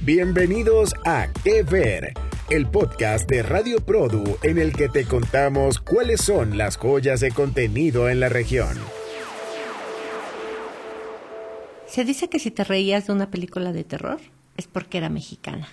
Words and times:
Bienvenidos 0.00 0.92
a 1.06 1.28
Que 1.42 1.62
Ver, 1.62 2.12
el 2.50 2.66
podcast 2.66 3.28
de 3.28 3.42
Radio 3.42 3.80
Produ 3.80 4.36
en 4.42 4.58
el 4.58 4.74
que 4.74 4.88
te 4.88 5.06
contamos 5.06 5.78
cuáles 5.78 6.20
son 6.20 6.58
las 6.58 6.76
joyas 6.76 7.20
de 7.20 7.30
contenido 7.30 8.10
en 8.10 8.20
la 8.20 8.28
región. 8.28 8.76
Se 11.86 12.04
dice 12.04 12.28
que 12.28 12.38
si 12.38 12.50
te 12.50 12.64
reías 12.64 13.06
de 13.06 13.12
una 13.12 13.30
película 13.30 13.72
de 13.72 13.84
terror 13.84 14.20
es 14.56 14.66
porque 14.66 14.98
era 14.98 15.08
mexicana. 15.08 15.68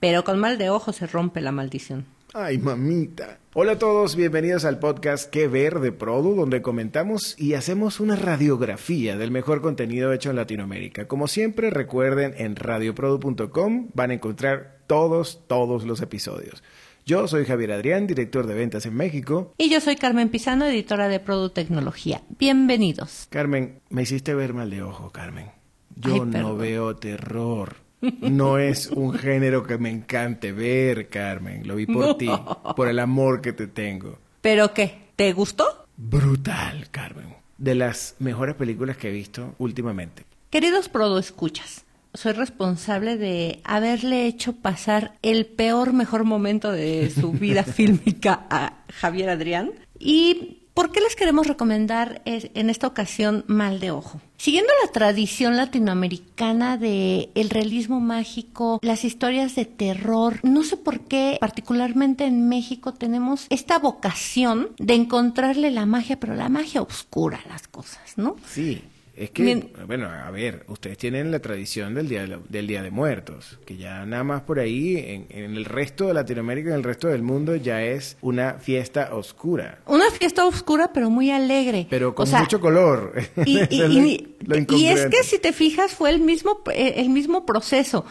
Pero 0.00 0.24
con 0.24 0.38
mal 0.38 0.58
de 0.58 0.70
ojo 0.70 0.92
se 0.92 1.06
rompe 1.06 1.40
la 1.40 1.52
maldición. 1.52 2.04
Ay, 2.38 2.58
mamita. 2.58 3.38
Hola 3.54 3.72
a 3.72 3.78
todos, 3.78 4.14
bienvenidos 4.14 4.66
al 4.66 4.78
podcast 4.78 5.30
Que 5.30 5.48
Ver 5.48 5.80
de 5.80 5.90
Produ, 5.90 6.34
donde 6.34 6.60
comentamos 6.60 7.34
y 7.38 7.54
hacemos 7.54 7.98
una 7.98 8.14
radiografía 8.14 9.16
del 9.16 9.30
mejor 9.30 9.62
contenido 9.62 10.12
hecho 10.12 10.28
en 10.28 10.36
Latinoamérica. 10.36 11.08
Como 11.08 11.28
siempre, 11.28 11.70
recuerden, 11.70 12.34
en 12.36 12.54
radioprodu.com 12.54 13.88
van 13.94 14.10
a 14.10 14.14
encontrar 14.14 14.80
todos, 14.86 15.44
todos 15.46 15.86
los 15.86 16.02
episodios. 16.02 16.62
Yo 17.06 17.26
soy 17.26 17.46
Javier 17.46 17.72
Adrián, 17.72 18.06
director 18.06 18.46
de 18.46 18.54
ventas 18.54 18.84
en 18.84 18.92
México. 18.96 19.54
Y 19.56 19.70
yo 19.70 19.80
soy 19.80 19.96
Carmen 19.96 20.28
Pisano, 20.28 20.66
editora 20.66 21.08
de 21.08 21.20
Produ 21.20 21.48
Tecnología. 21.48 22.20
Bienvenidos. 22.38 23.28
Carmen, 23.30 23.80
me 23.88 24.02
hiciste 24.02 24.34
ver 24.34 24.52
mal 24.52 24.68
de 24.68 24.82
ojo, 24.82 25.10
Carmen. 25.10 25.46
Yo 25.94 26.26
no 26.26 26.54
veo 26.54 26.96
terror. 26.96 27.85
No 28.20 28.58
es 28.58 28.88
un 28.88 29.14
género 29.14 29.64
que 29.66 29.78
me 29.78 29.90
encante 29.90 30.52
ver, 30.52 31.08
Carmen. 31.08 31.66
Lo 31.66 31.76
vi 31.76 31.86
por 31.86 32.16
ti, 32.18 32.30
por 32.76 32.88
el 32.88 32.98
amor 32.98 33.40
que 33.40 33.52
te 33.52 33.66
tengo. 33.66 34.18
¿Pero 34.40 34.72
qué? 34.72 35.06
¿Te 35.16 35.32
gustó? 35.32 35.86
Brutal, 35.96 36.88
Carmen. 36.90 37.34
De 37.58 37.74
las 37.74 38.16
mejores 38.18 38.54
películas 38.54 38.96
que 38.96 39.08
he 39.08 39.12
visto 39.12 39.54
últimamente. 39.58 40.24
Queridos 40.50 40.88
Produ 40.88 41.18
Escuchas, 41.18 41.84
soy 42.14 42.32
responsable 42.32 43.16
de 43.16 43.60
haberle 43.64 44.26
hecho 44.26 44.54
pasar 44.54 45.14
el 45.22 45.46
peor 45.46 45.92
mejor 45.92 46.24
momento 46.24 46.70
de 46.72 47.10
su 47.10 47.32
vida 47.32 47.62
fílmica 47.64 48.46
a 48.50 48.84
Javier 48.92 49.30
Adrián. 49.30 49.72
¿Y 49.98 50.55
por 50.76 50.92
qué 50.92 51.00
les 51.00 51.16
queremos 51.16 51.46
recomendar 51.46 52.20
en 52.26 52.68
esta 52.68 52.86
ocasión 52.86 53.44
Mal 53.46 53.80
de 53.80 53.92
Ojo? 53.92 54.20
Siguiendo 54.36 54.70
la 54.84 54.92
tradición 54.92 55.56
latinoamericana 55.56 56.76
de 56.76 57.30
el 57.34 57.48
realismo 57.48 57.98
mágico, 57.98 58.78
las 58.82 59.02
historias 59.02 59.54
de 59.54 59.64
terror, 59.64 60.38
no 60.42 60.62
sé 60.64 60.76
por 60.76 61.00
qué 61.00 61.38
particularmente 61.40 62.26
en 62.26 62.50
México 62.50 62.92
tenemos 62.92 63.46
esta 63.48 63.78
vocación 63.78 64.68
de 64.76 64.92
encontrarle 64.92 65.70
la 65.70 65.86
magia, 65.86 66.20
pero 66.20 66.34
la 66.34 66.50
magia 66.50 66.82
oscura 66.82 67.40
las 67.48 67.68
cosas, 67.68 68.18
¿no? 68.18 68.36
Sí. 68.46 68.82
Es 69.16 69.30
que, 69.30 69.70
bueno, 69.86 70.10
a 70.10 70.30
ver, 70.30 70.64
ustedes 70.68 70.98
tienen 70.98 71.30
la 71.30 71.38
tradición 71.38 71.94
del 71.94 72.06
Día 72.06 72.26
de, 72.26 72.38
del 72.50 72.66
día 72.66 72.82
de 72.82 72.90
Muertos, 72.90 73.58
que 73.64 73.78
ya 73.78 74.04
nada 74.04 74.24
más 74.24 74.42
por 74.42 74.58
ahí, 74.58 75.26
en, 75.30 75.56
el 75.56 75.64
resto 75.64 76.08
de 76.08 76.14
Latinoamérica, 76.14 76.68
en 76.68 76.76
el 76.76 76.82
resto 76.82 77.08
del 77.08 77.22
mundo, 77.22 77.56
ya 77.56 77.82
es 77.82 78.18
una 78.20 78.54
fiesta 78.54 79.14
oscura. 79.14 79.78
Una 79.86 80.10
fiesta 80.10 80.44
oscura, 80.44 80.92
pero 80.92 81.08
muy 81.08 81.30
alegre. 81.30 81.86
Pero 81.88 82.14
con 82.14 82.30
mucho 82.30 82.60
color. 82.60 83.14
Y, 83.46 83.58
y, 83.74 84.86
es 84.86 85.06
que 85.06 85.22
si 85.22 85.38
te 85.38 85.54
fijas, 85.54 85.94
fue 85.94 86.10
el 86.10 86.20
mismo, 86.20 86.60
eh, 86.74 86.94
el 86.98 87.08
mismo 87.08 87.46
proceso 87.46 88.04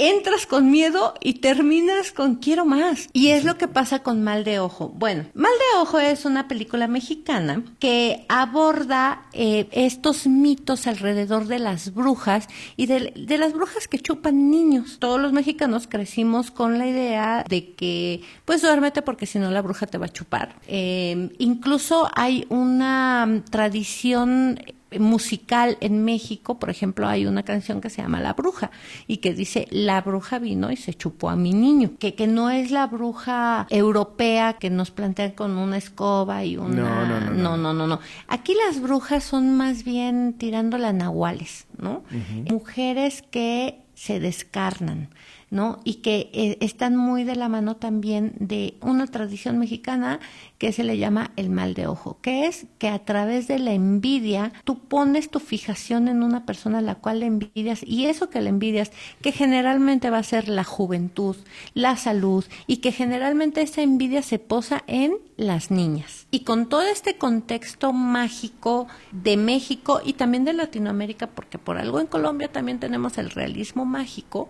entras 0.00 0.46
con 0.46 0.70
miedo 0.70 1.14
y 1.20 1.34
terminas 1.34 2.10
con 2.10 2.36
quiero 2.36 2.64
más. 2.64 3.08
Y 3.12 3.28
es 3.28 3.44
lo 3.44 3.58
que 3.58 3.68
pasa 3.68 4.02
con 4.02 4.22
Mal 4.22 4.44
de 4.44 4.58
Ojo. 4.58 4.88
Bueno, 4.88 5.26
Mal 5.34 5.52
de 5.52 5.80
Ojo 5.80 5.98
es 5.98 6.24
una 6.24 6.48
película 6.48 6.88
mexicana 6.88 7.62
que 7.78 8.24
aborda 8.28 9.26
eh, 9.34 9.68
estos 9.72 10.26
mitos 10.26 10.86
alrededor 10.86 11.46
de 11.46 11.58
las 11.58 11.92
brujas 11.92 12.48
y 12.76 12.86
de, 12.86 13.38
las 13.38 13.52
brujas 13.52 13.88
que 13.88 13.98
chupan 13.98 14.50
niños. 14.50 14.96
Todos 14.98 15.20
los 15.20 15.32
mexicanos 15.32 15.86
crecimos 15.86 16.50
con 16.50 16.78
la 16.78 16.86
idea 16.86 17.44
de 17.46 17.74
que 17.74 18.22
pues 18.46 18.62
duérmete 18.62 19.02
porque 19.02 19.26
si 19.26 19.38
no 19.38 19.50
la 19.50 19.60
bruja 19.60 19.86
te 19.86 19.98
va 19.98 20.06
a 20.06 20.12
chupar. 20.12 20.56
Eh, 20.66 21.30
incluso 21.38 22.08
hay 22.14 22.46
una 22.48 23.42
tradición 23.50 24.58
musical 24.98 25.78
en 25.80 26.04
México, 26.04 26.58
por 26.58 26.70
ejemplo, 26.70 27.06
hay 27.06 27.26
una 27.26 27.44
canción 27.44 27.80
que 27.80 27.90
se 27.90 28.02
llama 28.02 28.20
La 28.20 28.32
Bruja 28.32 28.70
y 29.06 29.18
que 29.18 29.34
dice 29.34 29.68
La 29.70 30.00
bruja 30.00 30.38
vino 30.38 30.70
y 30.70 30.76
se 30.76 30.94
chupó 30.94 31.30
a 31.30 31.36
mi 31.36 31.52
niño, 31.52 31.92
que, 31.98 32.14
que 32.14 32.26
no 32.26 32.50
es 32.50 32.70
la 32.70 32.86
bruja 32.86 33.66
europea 33.70 34.54
que 34.54 34.70
nos 34.70 34.90
plantean 34.90 35.32
con 35.32 35.56
una 35.56 35.76
escoba 35.76 36.44
y 36.44 36.56
una... 36.56 36.74
No, 36.74 37.06
no, 37.06 37.20
no. 37.20 37.30
No, 37.30 37.56
no, 37.56 37.74
no. 37.74 37.86
no. 37.86 38.00
Aquí 38.28 38.54
las 38.66 38.80
brujas 38.80 39.24
son 39.24 39.56
más 39.56 39.84
bien 39.84 40.34
tirando 40.38 40.78
las 40.78 40.94
nahuales, 40.94 41.66
¿no? 41.78 42.02
Mujeres 42.48 43.22
que 43.30 43.80
se 43.94 44.18
descarnan, 44.18 45.10
¿no? 45.50 45.80
Y 45.84 45.94
que 45.96 46.30
eh, 46.32 46.56
están 46.60 46.96
muy 46.96 47.24
de 47.24 47.36
la 47.36 47.48
mano 47.48 47.76
también 47.76 48.32
de 48.38 48.74
una 48.80 49.06
tradición 49.06 49.58
mexicana 49.58 50.20
que 50.58 50.72
se 50.72 50.84
le 50.84 50.98
llama 50.98 51.32
el 51.36 51.50
mal 51.50 51.74
de 51.74 51.86
ojo, 51.86 52.18
que 52.22 52.46
es 52.46 52.66
que 52.78 52.88
a 52.88 53.00
través 53.04 53.48
de 53.48 53.58
la 53.58 53.72
envidia 53.72 54.52
tú 54.64 54.78
pones 54.78 55.30
tu 55.30 55.40
fijación 55.40 56.08
en 56.08 56.22
una 56.22 56.46
persona 56.46 56.78
a 56.78 56.82
la 56.82 56.94
cual 56.94 57.20
le 57.20 57.26
envidias 57.26 57.82
y 57.82 58.06
eso 58.06 58.30
que 58.30 58.40
le 58.40 58.50
envidias, 58.50 58.92
que 59.22 59.32
generalmente 59.32 60.10
va 60.10 60.18
a 60.18 60.22
ser 60.22 60.48
la 60.48 60.64
juventud, 60.64 61.36
la 61.74 61.96
salud 61.96 62.44
y 62.66 62.78
que 62.78 62.92
generalmente 62.92 63.62
esa 63.62 63.82
envidia 63.82 64.22
se 64.22 64.38
posa 64.38 64.84
en 64.86 65.14
las 65.36 65.70
niñas. 65.70 66.26
Y 66.30 66.40
con 66.40 66.68
todo 66.68 66.82
este 66.82 67.16
contexto 67.16 67.92
mágico 67.92 68.86
de 69.10 69.36
México 69.36 70.00
y 70.04 70.12
también 70.12 70.44
de 70.44 70.52
Latinoamérica, 70.52 71.26
porque 71.26 71.58
por 71.58 71.78
algo 71.78 71.98
en 71.98 72.06
Colombia 72.06 72.52
también 72.52 72.78
tenemos 72.78 73.18
el 73.18 73.30
realismo 73.30 73.84
mágico, 73.84 74.48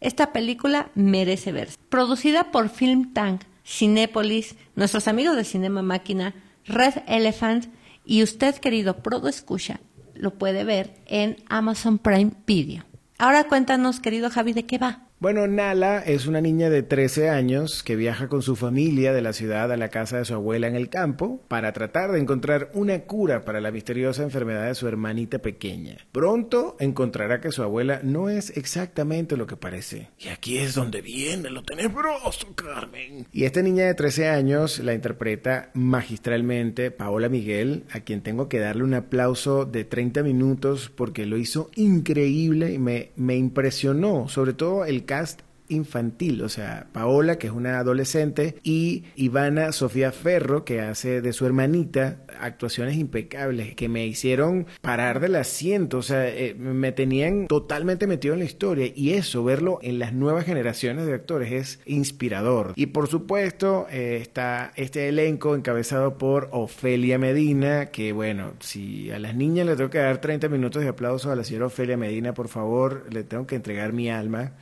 esta 0.00 0.32
película 0.32 0.90
merece 0.94 1.52
verse. 1.52 1.76
Producida 1.88 2.50
por 2.50 2.68
Film 2.68 3.12
Tank, 3.12 3.42
Cinépolis, 3.64 4.56
nuestros 4.74 5.08
amigos 5.08 5.36
de 5.36 5.44
Cinema 5.44 5.82
Máquina, 5.82 6.34
Red 6.66 6.94
Elephant 7.06 7.66
y 8.04 8.22
usted, 8.22 8.54
querido 8.56 8.98
Prodo 9.02 9.28
Escucha, 9.28 9.80
lo 10.14 10.34
puede 10.34 10.64
ver 10.64 10.94
en 11.06 11.36
Amazon 11.48 11.98
Prime 11.98 12.32
Video. 12.46 12.84
Ahora 13.18 13.44
cuéntanos, 13.44 14.00
querido 14.00 14.30
Javi, 14.30 14.52
¿de 14.52 14.66
qué 14.66 14.78
va? 14.78 15.05
Bueno, 15.18 15.46
Nala 15.46 16.00
es 16.00 16.26
una 16.26 16.42
niña 16.42 16.68
de 16.68 16.82
13 16.82 17.30
años 17.30 17.82
que 17.82 17.96
viaja 17.96 18.28
con 18.28 18.42
su 18.42 18.54
familia 18.54 19.14
de 19.14 19.22
la 19.22 19.32
ciudad 19.32 19.72
a 19.72 19.78
la 19.78 19.88
casa 19.88 20.18
de 20.18 20.26
su 20.26 20.34
abuela 20.34 20.66
en 20.66 20.76
el 20.76 20.90
campo 20.90 21.40
para 21.48 21.72
tratar 21.72 22.12
de 22.12 22.20
encontrar 22.20 22.70
una 22.74 22.98
cura 23.04 23.46
para 23.46 23.62
la 23.62 23.70
misteriosa 23.70 24.22
enfermedad 24.22 24.66
de 24.66 24.74
su 24.74 24.86
hermanita 24.86 25.38
pequeña. 25.38 25.96
Pronto 26.12 26.76
encontrará 26.80 27.40
que 27.40 27.50
su 27.50 27.62
abuela 27.62 28.00
no 28.02 28.28
es 28.28 28.54
exactamente 28.58 29.38
lo 29.38 29.46
que 29.46 29.56
parece. 29.56 30.10
Y 30.18 30.28
aquí 30.28 30.58
es 30.58 30.74
donde 30.74 31.00
viene 31.00 31.48
lo 31.48 31.62
tenebroso, 31.62 32.54
Carmen. 32.54 33.26
Y 33.32 33.44
esta 33.44 33.62
niña 33.62 33.86
de 33.86 33.94
13 33.94 34.28
años 34.28 34.80
la 34.80 34.92
interpreta 34.92 35.70
magistralmente 35.72 36.90
Paola 36.90 37.30
Miguel, 37.30 37.84
a 37.90 38.00
quien 38.00 38.20
tengo 38.20 38.50
que 38.50 38.58
darle 38.58 38.84
un 38.84 38.92
aplauso 38.92 39.64
de 39.64 39.86
30 39.86 40.22
minutos 40.22 40.92
porque 40.94 41.24
lo 41.24 41.38
hizo 41.38 41.70
increíble 41.74 42.74
y 42.74 42.78
me, 42.78 43.12
me 43.16 43.36
impresionó, 43.36 44.28
sobre 44.28 44.52
todo 44.52 44.84
el 44.84 45.05
cast 45.06 45.40
infantil, 45.68 46.42
o 46.42 46.48
sea, 46.48 46.88
Paola, 46.92 47.36
que 47.36 47.48
es 47.48 47.52
una 47.52 47.78
adolescente, 47.78 48.56
y 48.62 49.04
Ivana 49.16 49.72
Sofía 49.72 50.12
Ferro, 50.12 50.64
que 50.64 50.80
hace 50.80 51.20
de 51.20 51.32
su 51.32 51.46
hermanita 51.46 52.18
actuaciones 52.40 52.96
impecables, 52.96 53.74
que 53.74 53.88
me 53.88 54.06
hicieron 54.06 54.66
parar 54.80 55.20
del 55.20 55.36
asiento, 55.36 55.98
o 55.98 56.02
sea, 56.02 56.28
eh, 56.28 56.54
me 56.54 56.92
tenían 56.92 57.46
totalmente 57.46 58.06
metido 58.06 58.34
en 58.34 58.40
la 58.40 58.46
historia, 58.46 58.90
y 58.94 59.12
eso, 59.12 59.44
verlo 59.44 59.78
en 59.82 59.98
las 59.98 60.12
nuevas 60.12 60.44
generaciones 60.44 61.06
de 61.06 61.14
actores, 61.14 61.52
es 61.52 61.80
inspirador. 61.86 62.72
Y 62.76 62.86
por 62.86 63.08
supuesto, 63.08 63.86
eh, 63.90 64.18
está 64.20 64.72
este 64.76 65.08
elenco 65.08 65.54
encabezado 65.54 66.18
por 66.18 66.48
Ofelia 66.52 67.18
Medina, 67.18 67.86
que 67.86 68.12
bueno, 68.12 68.54
si 68.60 69.10
a 69.10 69.18
las 69.18 69.34
niñas 69.34 69.66
les 69.66 69.76
tengo 69.76 69.90
que 69.90 69.98
dar 69.98 70.20
30 70.20 70.48
minutos 70.48 70.82
de 70.82 70.88
aplauso 70.88 71.30
a 71.30 71.36
la 71.36 71.44
señora 71.44 71.66
Ofelia 71.66 71.96
Medina, 71.96 72.34
por 72.34 72.48
favor, 72.48 73.06
le 73.10 73.24
tengo 73.24 73.46
que 73.46 73.56
entregar 73.56 73.92
mi 73.92 74.10
alma. 74.10 74.52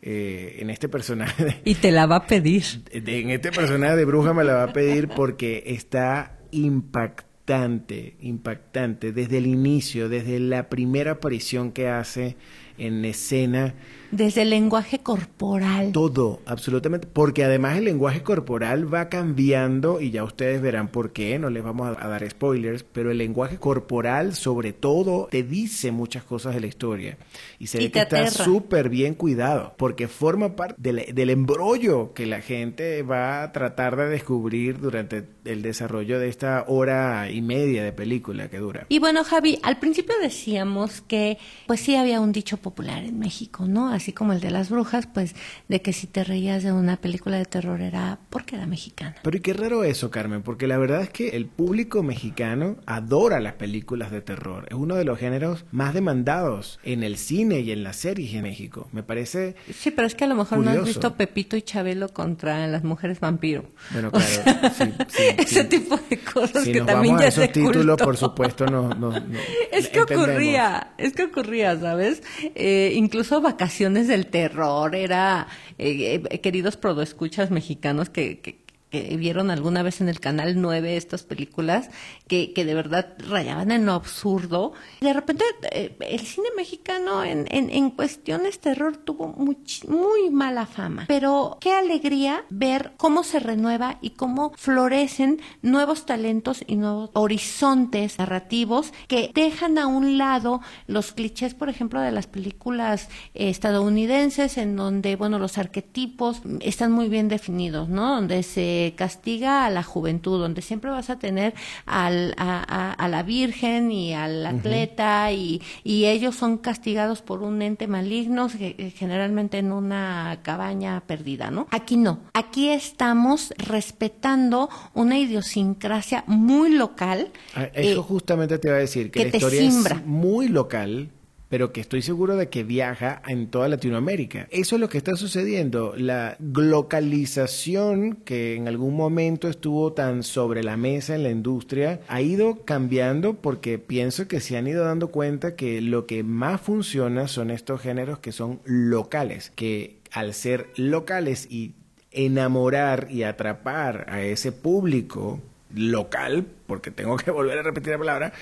Eh, 0.00 0.58
en 0.60 0.70
este 0.70 0.88
personaje. 0.88 1.60
y 1.64 1.74
te 1.74 1.90
la 1.90 2.06
va 2.06 2.16
a 2.16 2.26
pedir. 2.26 2.62
en 2.92 3.30
este 3.30 3.50
personaje 3.50 3.96
de 3.96 4.04
bruja 4.04 4.32
me 4.32 4.44
la 4.44 4.54
va 4.54 4.62
a 4.64 4.72
pedir 4.72 5.08
porque 5.08 5.64
está 5.66 6.38
impactante, 6.52 8.14
impactante 8.20 9.12
desde 9.12 9.38
el 9.38 9.46
inicio, 9.46 10.08
desde 10.08 10.38
la 10.38 10.68
primera 10.68 11.12
aparición 11.12 11.72
que 11.72 11.88
hace 11.88 12.36
en 12.78 13.04
escena 13.04 13.74
desde 14.10 14.42
el 14.42 14.50
lenguaje 14.50 15.00
corporal. 15.00 15.92
Todo, 15.92 16.40
absolutamente. 16.46 17.06
Porque 17.06 17.44
además 17.44 17.78
el 17.78 17.84
lenguaje 17.84 18.22
corporal 18.22 18.92
va 18.92 19.08
cambiando 19.08 20.00
y 20.00 20.10
ya 20.10 20.24
ustedes 20.24 20.60
verán 20.60 20.88
por 20.88 21.12
qué, 21.12 21.38
no 21.38 21.50
les 21.50 21.62
vamos 21.62 21.96
a, 21.98 22.08
dar 22.08 22.28
spoilers, 22.28 22.84
pero 22.84 23.10
el 23.10 23.18
lenguaje 23.18 23.58
corporal 23.58 24.34
sobre 24.34 24.72
todo 24.72 25.28
te 25.30 25.42
dice 25.42 25.92
muchas 25.92 26.24
cosas 26.24 26.54
de 26.54 26.60
la 26.60 26.66
historia. 26.66 27.18
Y 27.58 27.66
se 27.66 27.78
ve 27.78 27.90
que 27.90 28.00
está 28.00 28.30
súper 28.30 28.88
bien 28.88 29.14
cuidado, 29.14 29.74
porque 29.76 30.08
forma 30.08 30.56
parte 30.56 30.74
del, 30.78 31.14
del 31.14 31.30
embrollo 31.30 32.12
que 32.14 32.26
la 32.26 32.40
gente 32.40 33.02
va 33.02 33.42
a 33.42 33.52
tratar 33.52 33.96
de 33.96 34.08
descubrir 34.08 34.78
durante 34.78 35.26
el 35.44 35.62
desarrollo 35.62 36.18
de 36.18 36.28
esta 36.28 36.64
hora 36.68 37.30
y 37.30 37.42
media 37.42 37.82
de 37.84 37.92
película 37.92 38.48
que 38.48 38.58
dura. 38.58 38.86
Y 38.88 38.98
bueno, 38.98 39.24
Javi, 39.24 39.58
al 39.62 39.78
principio 39.78 40.14
decíamos 40.20 41.00
que 41.00 41.38
pues 41.66 41.80
sí 41.80 41.96
había 41.96 42.20
un 42.20 42.32
dicho 42.32 42.56
popular 42.56 43.04
en 43.04 43.18
México, 43.18 43.66
¿no? 43.66 43.97
Así 43.98 44.12
como 44.12 44.32
el 44.32 44.40
de 44.40 44.52
las 44.52 44.70
brujas, 44.70 45.08
pues 45.12 45.34
de 45.66 45.82
que 45.82 45.92
si 45.92 46.06
te 46.06 46.22
reías 46.22 46.62
de 46.62 46.70
una 46.70 46.98
película 46.98 47.36
de 47.36 47.44
terror 47.46 47.80
era 47.80 48.20
porque 48.30 48.54
era 48.54 48.64
mexicana. 48.64 49.16
Pero 49.24 49.36
y 49.36 49.40
qué 49.40 49.54
raro 49.54 49.82
eso, 49.82 50.08
Carmen, 50.12 50.42
porque 50.42 50.68
la 50.68 50.78
verdad 50.78 51.02
es 51.02 51.10
que 51.10 51.30
el 51.30 51.46
público 51.46 52.04
mexicano 52.04 52.76
adora 52.86 53.40
las 53.40 53.54
películas 53.54 54.12
de 54.12 54.20
terror. 54.20 54.66
Es 54.70 54.76
uno 54.76 54.94
de 54.94 55.04
los 55.04 55.18
géneros 55.18 55.64
más 55.72 55.94
demandados 55.94 56.78
en 56.84 57.02
el 57.02 57.16
cine 57.16 57.58
y 57.58 57.72
en 57.72 57.82
las 57.82 57.96
series 57.96 58.34
en 58.34 58.42
México. 58.42 58.88
Me 58.92 59.02
parece 59.02 59.56
Sí, 59.74 59.90
pero 59.90 60.06
es 60.06 60.14
que 60.14 60.22
a 60.24 60.28
lo 60.28 60.36
mejor 60.36 60.58
no 60.58 60.70
has 60.70 60.84
visto 60.84 61.16
Pepito 61.16 61.56
y 61.56 61.62
Chabelo 61.62 62.10
contra 62.10 62.68
las 62.68 62.84
mujeres 62.84 63.18
vampiro. 63.18 63.64
Bueno, 63.90 64.10
claro, 64.12 64.70
sí, 64.76 64.92
sí, 65.08 65.22
ese 65.38 65.64
tipo 65.64 65.98
de 66.08 66.18
cosas 66.18 66.62
si 66.62 66.72
que 66.72 66.78
nos 66.78 66.86
también 66.86 67.16
vamos 67.16 67.34
ya 67.34 67.40
a 67.40 67.44
esos 67.44 67.52
títulos, 67.52 67.96
culto. 67.96 68.04
por 68.04 68.16
supuesto, 68.16 68.66
no, 68.66 68.90
no, 68.90 69.10
no 69.10 69.38
Es 69.72 69.88
que 69.88 69.98
entendemos. 69.98 70.28
ocurría, 70.28 70.92
es 70.98 71.12
que 71.14 71.24
ocurría, 71.24 71.78
¿sabes? 71.80 72.22
Eh, 72.54 72.92
incluso 72.94 73.40
Vacaciones 73.40 73.87
del 73.94 74.26
Terror 74.26 74.94
era, 74.94 75.46
eh, 75.78 76.22
eh, 76.28 76.40
queridos 76.40 76.76
prodoescuchas 76.76 77.50
mexicanos 77.50 78.10
que, 78.10 78.40
que, 78.40 78.58
que 78.90 79.16
vieron 79.16 79.50
alguna 79.50 79.82
vez 79.82 80.00
en 80.00 80.08
el 80.08 80.20
canal 80.20 80.60
9 80.60 80.96
estas 80.96 81.22
películas 81.22 81.90
que, 82.26 82.52
que 82.52 82.64
de 82.64 82.74
verdad 82.74 83.14
rayaban 83.18 83.70
en 83.70 83.86
lo 83.86 83.92
absurdo. 83.92 84.72
De 85.00 85.12
repente 85.12 85.44
eh, 85.72 85.96
el 86.00 86.20
cine 86.20 86.48
mexicano 86.56 87.24
en, 87.24 87.46
en, 87.50 87.70
en 87.70 87.90
cuestiones 87.90 88.60
terror 88.60 88.96
tuvo 88.96 89.34
much- 89.34 89.86
muy 89.88 90.30
mala 90.30 90.66
fama. 90.66 91.04
Pero 91.08 91.58
qué 91.60 91.72
alegría 91.72 92.44
ver 92.50 92.92
cómo 92.96 93.24
se 93.24 93.40
renueva 93.40 93.98
y 94.00 94.10
cómo 94.10 94.52
florecen 94.56 95.40
nuevos 95.62 96.06
talentos 96.06 96.62
y 96.66 96.76
nuevos 96.76 97.10
horizontes 97.14 98.18
narrativos 98.18 98.92
que 99.06 99.30
dejan 99.34 99.78
a 99.78 99.86
un 99.86 100.18
lado 100.18 100.60
los 100.86 101.12
clichés, 101.12 101.54
por 101.54 101.68
ejemplo, 101.68 102.00
de 102.00 102.12
las 102.12 102.26
películas 102.26 103.08
eh, 103.34 103.48
estadounidenses 103.50 104.58
en 104.58 104.76
donde, 104.76 105.16
bueno, 105.16 105.38
los 105.38 105.58
arquetipos 105.58 106.42
están 106.60 106.92
muy 106.92 107.08
bien 107.08 107.28
definidos, 107.28 107.88
¿no? 107.88 108.14
Donde 108.14 108.42
se 108.42 108.77
castiga 108.96 109.64
a 109.66 109.70
la 109.70 109.82
juventud, 109.82 110.38
donde 110.40 110.62
siempre 110.62 110.90
vas 110.90 111.10
a 111.10 111.18
tener 111.18 111.54
al, 111.86 112.34
a, 112.36 112.58
a- 112.68 112.92
a 112.92 113.08
la 113.08 113.22
virgen 113.22 113.90
y 113.92 114.14
al 114.14 114.44
atleta 114.46 115.30
y, 115.32 115.60
y 115.84 116.06
ellos 116.06 116.34
son 116.36 116.58
castigados 116.58 117.22
por 117.22 117.42
un 117.42 117.62
ente 117.62 117.86
maligno, 117.86 118.48
ge- 118.48 118.92
generalmente 118.96 119.58
en 119.58 119.72
una 119.72 120.38
cabaña 120.42 121.00
perdida, 121.06 121.50
¿no? 121.50 121.66
Aquí 121.70 121.96
no. 121.96 122.20
Aquí 122.34 122.68
estamos 122.70 123.52
respetando 123.58 124.68
una 124.94 125.18
idiosincrasia 125.18 126.24
muy 126.26 126.70
local. 126.70 127.30
Ah, 127.54 127.64
Eso 127.74 128.00
eh, 128.00 128.04
justamente 128.06 128.58
te 128.58 128.68
iba 128.68 128.76
a 128.76 128.80
decir, 128.80 129.10
que, 129.10 129.24
que 129.24 129.30
la 129.30 129.36
historia 129.36 129.70
simbra. 129.70 129.96
es 129.96 130.06
muy 130.06 130.48
local, 130.48 131.10
pero 131.48 131.72
que 131.72 131.80
estoy 131.80 132.02
seguro 132.02 132.36
de 132.36 132.48
que 132.48 132.64
viaja 132.64 133.22
en 133.26 133.48
toda 133.48 133.68
Latinoamérica. 133.68 134.48
Eso 134.50 134.76
es 134.76 134.80
lo 134.80 134.88
que 134.88 134.98
está 134.98 135.16
sucediendo. 135.16 135.94
La 135.96 136.36
globalización 136.38 138.16
que 138.24 138.54
en 138.54 138.68
algún 138.68 138.96
momento 138.96 139.48
estuvo 139.48 139.92
tan 139.92 140.22
sobre 140.22 140.62
la 140.62 140.76
mesa 140.76 141.14
en 141.14 141.22
la 141.22 141.30
industria 141.30 142.00
ha 142.08 142.20
ido 142.20 142.64
cambiando 142.64 143.34
porque 143.34 143.78
pienso 143.78 144.28
que 144.28 144.40
se 144.40 144.56
han 144.56 144.66
ido 144.66 144.84
dando 144.84 145.08
cuenta 145.08 145.56
que 145.56 145.80
lo 145.80 146.06
que 146.06 146.22
más 146.22 146.60
funciona 146.60 147.28
son 147.28 147.50
estos 147.50 147.80
géneros 147.80 148.18
que 148.18 148.32
son 148.32 148.60
locales, 148.64 149.52
que 149.54 149.98
al 150.12 150.34
ser 150.34 150.68
locales 150.76 151.46
y 151.50 151.74
enamorar 152.10 153.08
y 153.10 153.22
atrapar 153.22 154.06
a 154.08 154.22
ese 154.22 154.52
público 154.52 155.40
local, 155.74 156.46
porque 156.66 156.90
tengo 156.90 157.16
que 157.16 157.30
volver 157.30 157.58
a 157.58 157.62
repetir 157.62 157.92
la 157.92 157.98
palabra, 157.98 158.32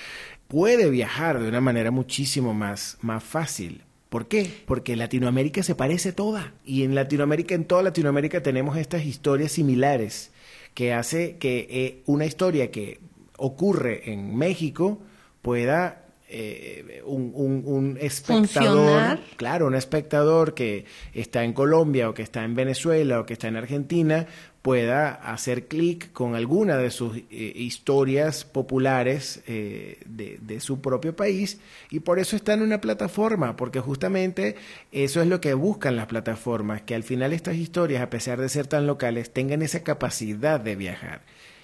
puede 0.49 0.91
viajar 0.91 1.41
de 1.41 1.49
una 1.49 1.61
manera 1.61 1.91
muchísimo 1.91 2.55
más, 2.55 2.99
más 3.03 3.23
fácil. 3.25 3.83
¿Por 4.09 4.29
qué? 4.29 4.49
Porque 4.67 4.95
Latinoamérica 4.97 5.63
se 5.63 5.75
parece 5.75 6.13
toda. 6.13 6.55
Y 6.65 6.85
en 6.85 6.95
Latinoamérica, 6.95 7.55
en 7.55 7.65
toda 7.65 7.83
Latinoamérica 7.83 8.43
tenemos 8.43 8.77
estas 8.77 9.05
historias 9.05 9.53
similares 9.53 10.31
que 10.75 10.93
hace 10.93 11.37
que 11.39 11.67
eh, 11.71 12.03
una 12.07 12.25
historia 12.27 12.71
que 12.71 13.01
ocurre 13.37 14.11
en 14.13 14.37
México 14.37 15.01
pueda 15.43 16.03
eh, 16.29 17.03
un, 17.05 17.31
un- 17.35 17.63
un 17.67 17.99
espectador, 18.01 18.47
Funcionar. 18.75 19.21
claro, 19.37 19.67
un 19.67 19.75
espectador 19.75 20.55
que 20.55 20.85
está 21.15 21.45
en 21.45 21.53
Colombia 21.53 22.09
o 22.11 22.15
que 22.15 22.23
está 22.23 22.45
en 22.45 22.55
Venezuela 22.55 23.21
o 23.21 23.27
que 23.27 23.35
está 23.35 23.49
en 23.49 23.57
Argentina 23.57 24.27
pueda 24.67 25.11
hacer 25.11 25.69
clic 25.69 26.13
con 26.13 26.35
alguna 26.35 26.77
de 26.77 26.91
sus 26.91 27.19
eh, 27.19 27.23
historias 27.31 28.45
populares 28.45 29.41
eh, 29.47 30.01
de, 30.07 30.41
de 30.43 30.59
su 30.59 30.81
propio 30.81 31.15
país 31.15 31.61
y 31.89 32.01
por 32.01 32.19
eso 32.19 32.35
está 32.35 32.55
en 32.55 32.63
una 32.63 32.81
plataforma, 32.81 33.55
porque 33.55 33.79
justamente 33.79 34.57
eso 34.91 35.23
es 35.23 35.29
lo 35.29 35.41
que 35.41 35.55
buscan 35.55 35.95
las 35.95 36.07
plataformas, 36.07 36.83
que 36.83 36.97
al 36.97 37.05
final 37.05 37.33
estas 37.33 37.55
historias, 37.55 38.03
a 38.03 38.11
pesar 38.11 38.41
de 38.41 38.49
ser 38.49 38.67
tan 38.67 38.89
locales, 38.89 39.33
tengan 39.33 39.63
esa 39.63 39.85
capacidad 39.85 40.59
de 40.59 40.75
viajar. 40.75 41.21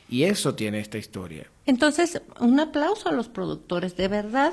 Y 0.08 0.22
eso 0.22 0.54
tiene 0.54 0.78
esta 0.78 0.98
historia. 0.98 1.48
Entonces, 1.66 2.22
un 2.38 2.60
aplauso 2.60 3.08
a 3.08 3.12
los 3.12 3.26
productores. 3.26 3.96
De 3.96 4.06
verdad, 4.06 4.52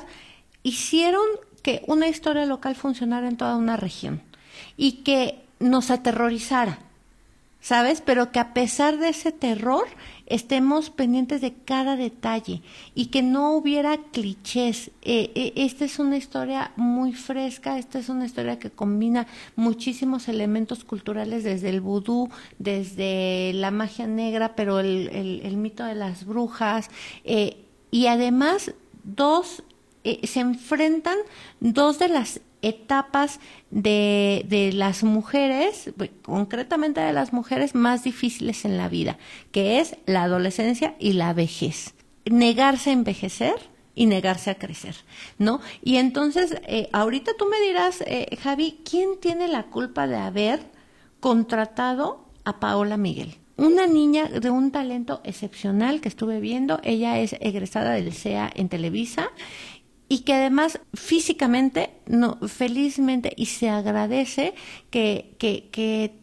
hicieron 0.63 1.22
que 1.62 1.84
una 1.86 2.07
historia 2.07 2.48
local 2.48 2.75
funcionara 2.75 3.28
en 3.28 3.38
toda 3.38 3.57
una 3.57 3.78
región 3.78 4.24
y 4.75 5.04
que 5.04 5.44
nos 5.60 5.92
aterrorizara, 5.92 6.80
¿sabes? 7.61 8.01
Pero 8.01 8.31
que 8.31 8.39
a 8.39 8.53
pesar 8.53 8.97
de 8.97 9.09
ese 9.09 9.31
terror 9.31 9.85
estemos 10.25 10.89
pendientes 10.91 11.41
de 11.41 11.53
cada 11.53 11.95
detalle 11.95 12.61
y 12.94 13.07
que 13.07 13.21
no 13.23 13.51
hubiera 13.53 13.97
clichés. 14.11 14.91
Eh, 15.01 15.31
eh, 15.35 15.53
esta 15.56 15.85
es 15.85 15.97
una 16.00 16.17
historia 16.17 16.71
muy 16.75 17.13
fresca, 17.13 17.77
esta 17.79 17.97
es 18.00 18.09
una 18.09 18.25
historia 18.25 18.59
que 18.59 18.69
combina 18.69 19.25
muchísimos 19.56 20.27
elementos 20.27 20.83
culturales 20.83 21.44
desde 21.44 21.69
el 21.69 21.81
vudú, 21.81 22.29
desde 22.59 23.51
la 23.53 23.71
magia 23.71 24.07
negra, 24.07 24.56
pero 24.56 24.79
el, 24.79 25.09
el- 25.09 25.41
el 25.44 25.57
mito 25.57 25.83
de 25.83 25.95
las 25.95 26.25
brujas 26.25 26.89
eh, 27.23 27.57
y 27.91 28.06
además 28.07 28.73
dos 29.03 29.63
eh, 30.03 30.25
se 30.27 30.39
enfrentan 30.41 31.17
dos 31.59 31.97
de 32.00 32.07
las 32.07 32.39
etapas 32.61 33.39
de, 33.71 34.45
de 34.47 34.73
las 34.73 35.03
mujeres, 35.03 35.91
concretamente 36.21 37.01
de 37.01 37.13
las 37.13 37.33
mujeres 37.33 37.75
más 37.75 38.03
difíciles 38.03 38.65
en 38.65 38.77
la 38.77 38.89
vida, 38.89 39.17
que 39.51 39.79
es 39.79 39.97
la 40.06 40.23
adolescencia 40.23 40.95
y 41.00 41.13
la 41.13 41.33
vejez. 41.33 41.94
Negarse 42.25 42.89
a 42.89 42.94
envejecer 42.94 43.56
y 44.00 44.06
negarse 44.06 44.50
a 44.50 44.56
crecer, 44.56 44.95
¿no? 45.38 45.59
Y 45.83 45.97
entonces, 45.97 46.56
eh, 46.67 46.89
ahorita 46.94 47.31
tú 47.38 47.45
me 47.47 47.59
dirás, 47.59 48.01
eh, 48.07 48.38
Javi, 48.41 48.79
¿quién 48.89 49.19
tiene 49.19 49.49
la 49.49 49.63
culpa 49.63 50.07
de 50.07 50.16
haber 50.16 50.61
contratado 51.19 52.25
a 52.45 52.61
Paola 52.61 52.95
Miguel? 52.95 53.35
Una 53.57 53.87
niña 53.87 54.28
de 54.28 54.49
un 54.49 54.71
talento 54.71 55.19
excepcional 55.25 55.99
que 55.99 56.07
estuve 56.07 56.39
viendo, 56.39 56.80
ella 56.83 57.19
es 57.19 57.35
egresada 57.42 57.92
del 57.92 58.13
CEA 58.13 58.49
en 58.56 58.69
Televisa 58.69 59.31
y 60.09 60.19
que 60.19 60.33
además 60.33 60.81
físicamente, 60.94 61.92
no, 62.07 62.37
felizmente, 62.47 63.31
y 63.37 63.45
se 63.45 63.69
agradece 63.69 64.56
que, 64.89 65.35
que, 65.37 65.69
que 65.71 66.16